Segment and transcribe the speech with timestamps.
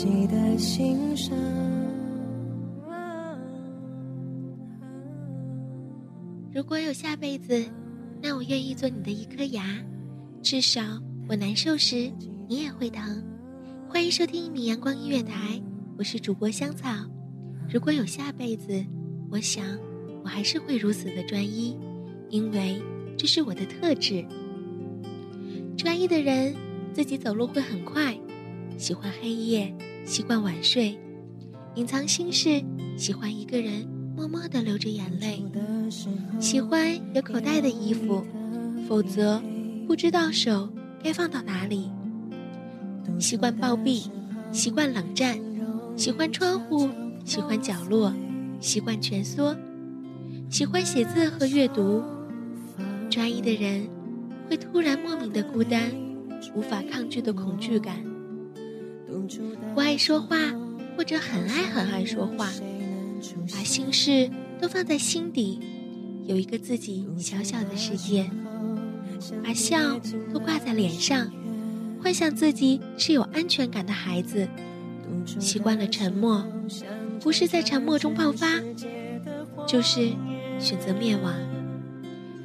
[0.00, 1.36] 己的心上。
[6.54, 7.62] 如果有下辈子，
[8.22, 9.62] 那我愿意做你的一颗牙，
[10.42, 10.80] 至少
[11.28, 12.10] 我难受时
[12.48, 13.22] 你也会疼。
[13.90, 15.60] 欢迎收听一米阳光音乐台，
[15.98, 16.88] 我是主播香草。
[17.68, 18.82] 如果有下辈子，
[19.30, 19.62] 我想
[20.24, 21.76] 我还是会如此的专一，
[22.30, 22.80] 因为
[23.18, 24.24] 这是我的特质。
[25.76, 26.54] 专一的人，
[26.94, 28.18] 自己走路会很快。
[28.78, 30.98] 喜欢黑夜，习惯晚睡，
[31.74, 32.62] 隐藏心事，
[32.96, 35.42] 喜欢一个人默默地流着眼泪，
[36.40, 38.24] 喜欢有口袋的衣服，
[38.88, 39.40] 否则
[39.86, 40.68] 不知道手
[41.02, 41.90] 该放到哪里。
[43.18, 44.08] 习惯暴毙，
[44.50, 45.38] 习惯冷战，
[45.96, 46.88] 喜欢窗户，
[47.24, 48.12] 喜欢角落，
[48.60, 49.56] 习惯蜷缩，
[50.48, 52.02] 喜欢写字和阅读。
[53.08, 53.88] 专一的人
[54.48, 55.92] 会突然莫名的孤单，
[56.54, 57.96] 无法抗拒的恐惧感。
[59.74, 60.36] 不爱说话，
[60.96, 62.50] 或者很爱很爱说话，
[63.52, 64.30] 把心事
[64.60, 65.60] 都放在心底，
[66.24, 68.30] 有一个自己小小的世界，
[69.42, 69.98] 把笑
[70.32, 71.30] 都挂在脸上，
[72.02, 74.48] 幻想自己是有安全感的孩子，
[75.38, 76.44] 习惯了沉默，
[77.20, 78.60] 不是在沉默中爆发，
[79.66, 80.10] 就是
[80.58, 81.34] 选择灭亡，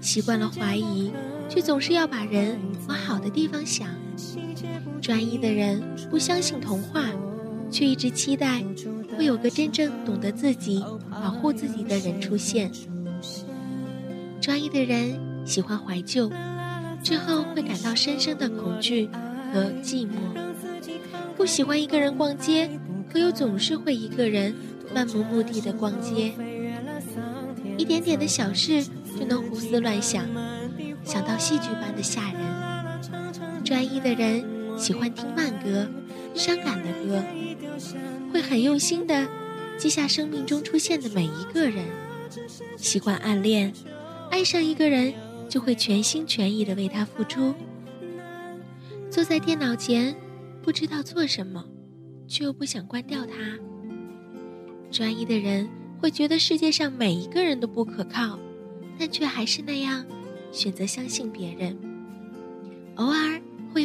[0.00, 1.12] 习惯了怀疑，
[1.48, 3.88] 却总是要把人往好的地方想。
[5.00, 7.10] 专一的人不相信童话，
[7.70, 8.64] 却一直期待
[9.16, 12.70] 会有个真正懂得自己、保护自己的人出现。
[14.40, 16.30] 专一的人喜欢怀旧，
[17.02, 19.08] 之后会感到深深的恐惧
[19.52, 20.12] 和寂寞。
[21.36, 22.70] 不喜欢一个人逛街，
[23.12, 24.54] 可又总是会一个人
[24.94, 26.32] 漫无目的的逛街。
[27.76, 28.82] 一点点的小事
[29.18, 30.24] 就能胡思乱想，
[31.04, 32.53] 想到戏剧般的吓人。
[33.64, 34.44] 专一的人。
[34.76, 35.88] 喜欢听慢歌、
[36.34, 37.24] 伤感的歌，
[38.32, 39.24] 会很用心的
[39.78, 41.84] 记下生命中出现的每一个人。
[42.76, 43.72] 习惯暗恋，
[44.32, 45.14] 爱上一个人
[45.48, 47.54] 就会全心全意的为他付出。
[49.08, 50.12] 坐在电脑前，
[50.60, 51.64] 不知道做什么，
[52.26, 53.56] 却又不想关掉它。
[54.90, 55.68] 专一的人
[56.00, 58.40] 会觉得世界上每一个人都不可靠，
[58.98, 60.04] 但却还是那样
[60.50, 61.93] 选择相信别人。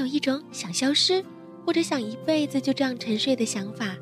[0.09, 1.23] 一种想消失，
[1.65, 3.95] 或者想一辈子就这样沉睡的想法。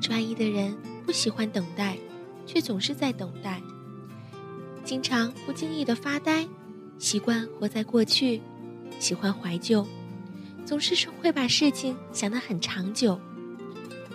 [0.00, 1.96] 专一的人不喜欢等待，
[2.46, 3.60] 却总是在等待。
[4.84, 6.46] 经常不经意的发呆，
[6.98, 8.40] 习惯活在过去，
[8.98, 9.86] 喜欢怀旧，
[10.64, 13.18] 总是会把事情想得很长久。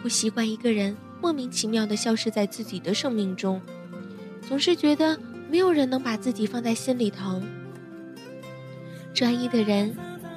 [0.02, 3.62] 不习惯一个人莫名其妙的消失在自己的生命中，
[4.48, 5.20] 总是觉得
[5.50, 7.44] 没有人能把自己放在心里疼。
[9.14, 9.94] 专一的人。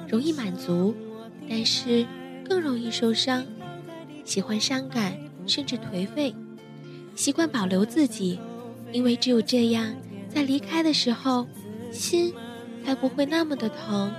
[0.07, 0.95] 容易满足，
[1.49, 2.05] 但是
[2.47, 3.45] 更容易受伤。
[4.23, 6.33] 喜欢伤感，甚至颓废，
[7.15, 8.39] 习惯保留自己，
[8.91, 9.93] 因为只有这样，
[10.33, 11.47] 在离开的时候，
[11.91, 12.33] 心
[12.85, 14.13] 才不会那么的疼。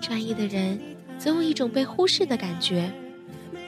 [0.00, 0.78] 专一的人
[1.18, 2.92] 总有一种被忽视的感觉，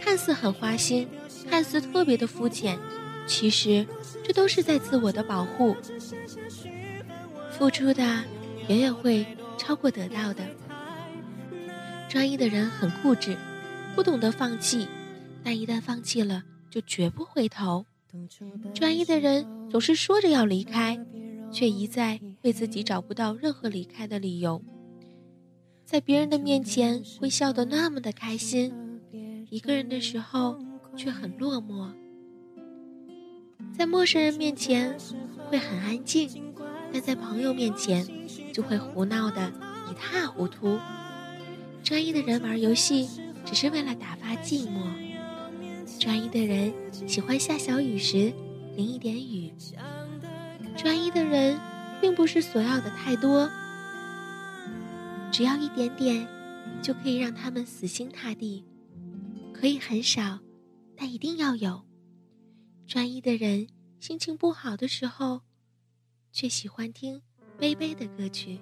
[0.01, 1.09] 看似很花心，
[1.51, 2.79] 看似特别的肤浅，
[3.27, 3.87] 其实
[4.23, 5.75] 这都是在自我的保护。
[7.51, 8.03] 付出的
[8.69, 10.45] 远远会超过得到的。
[12.17, 13.37] 专一的人很固执，
[13.95, 14.89] 不懂得放弃，
[15.45, 17.85] 但一旦放弃了，就绝不回头。
[18.73, 20.99] 专一的人总是说着要离开，
[21.53, 24.63] 却一再为自己找不到任何离开的理由。
[25.85, 28.73] 在别人的面前会笑得那么的开心，
[29.51, 30.59] 一个人的时候
[30.97, 31.93] 却很落寞。
[33.77, 34.97] 在陌生人面前
[35.51, 36.55] 会很安静，
[36.91, 38.09] 但在朋友面前
[38.55, 39.53] 就会胡闹的
[39.91, 40.79] 一塌糊涂。
[41.87, 43.09] 专一的人玩游戏，
[43.45, 44.83] 只是为了打发寂寞。
[46.01, 46.75] 专一的人
[47.07, 48.33] 喜欢下小雨时
[48.75, 49.53] 淋一点雨。
[50.77, 51.57] 专一的人
[52.01, 53.49] 并不是所要的太多，
[55.31, 56.27] 只要一点点，
[56.83, 58.65] 就可以让他们死心塌地。
[59.55, 60.41] 可以很少，
[60.97, 61.85] 但一定要有。
[62.89, 63.69] 专一的人
[64.01, 65.43] 心情不好的时候，
[66.33, 67.23] 却喜欢听
[67.57, 68.59] 悲悲的歌曲。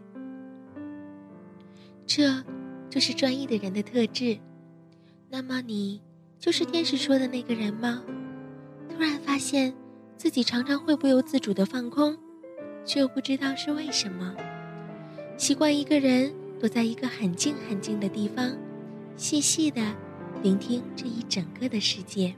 [2.07, 2.45] 这。
[2.95, 4.39] 就是专一的人的特质，
[5.29, 6.01] 那么你
[6.39, 8.05] 就是天使说的那个人吗？
[8.89, 9.75] 突然发现
[10.17, 12.17] 自己常常会不由自主的放空，
[12.87, 14.33] 却又不知道是为什么。
[15.37, 18.57] 习惯一个人躲在一个很静很静的地方，
[19.17, 19.83] 细细的
[20.41, 22.33] 聆听这一整个的世界，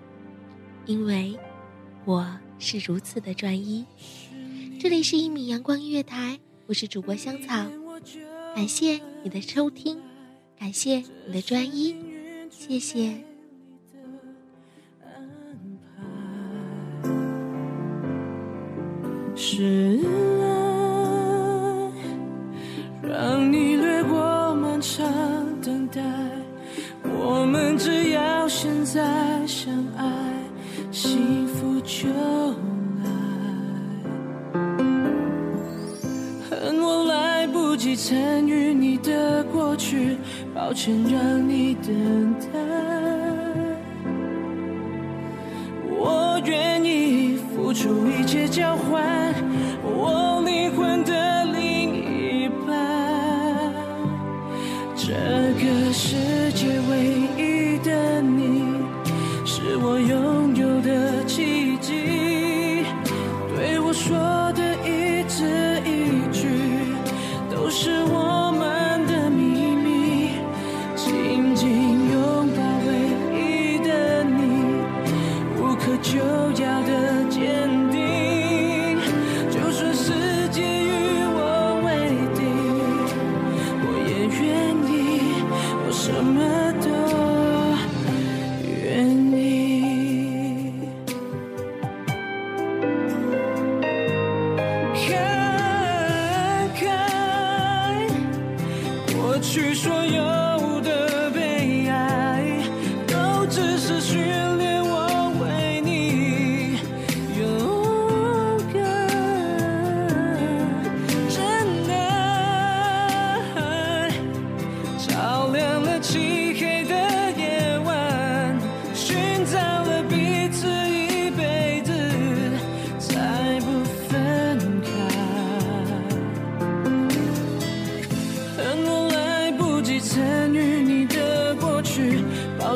[0.87, 1.39] 因为
[2.07, 2.27] 我
[2.59, 3.85] 是如此的专一。
[4.81, 7.67] 这里是一米阳光音乐台，我是主播香草，
[8.55, 10.01] 感谢你的收听，
[10.59, 11.95] 感谢你的专一，
[12.51, 13.25] 谢谢。
[19.35, 20.01] 是
[37.97, 40.17] 参与你的过去，
[40.55, 42.49] 抱歉让你等待。
[45.89, 49.35] 我愿意付出一切交换
[49.83, 53.73] 我灵魂的另一半。
[54.95, 55.13] 这
[55.63, 56.17] 个世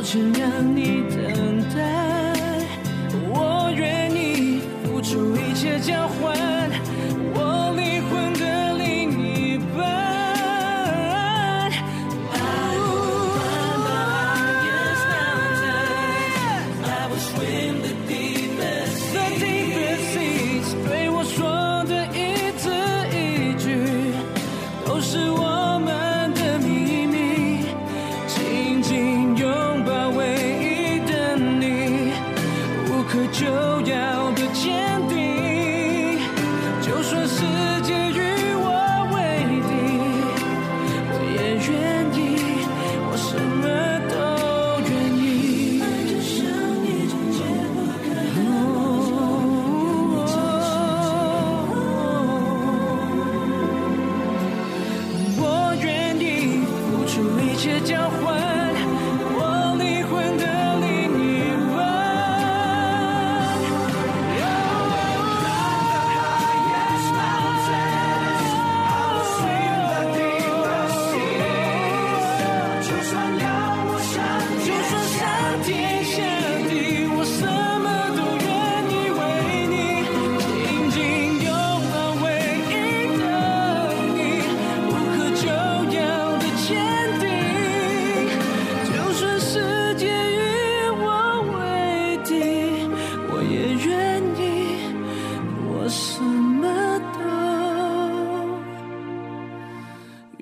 [0.01, 1.40] 抱歉让你的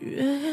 [0.08, 0.47] 月。